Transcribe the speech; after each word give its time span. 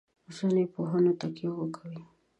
اوسنیو 0.27 0.71
پوهنو 0.73 1.11
تکیه 1.19 1.49
وکوي. 1.53 2.01